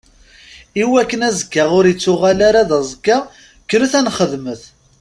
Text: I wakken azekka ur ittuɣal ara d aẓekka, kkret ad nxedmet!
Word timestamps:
I 0.81 0.83
wakken 0.91 1.21
azekka 1.29 1.63
ur 1.77 1.85
ittuɣal 1.91 2.39
ara 2.47 2.69
d 2.69 2.71
aẓekka, 2.79 3.17
kkret 3.67 3.93
ad 3.99 4.05
nxedmet! 4.07 4.61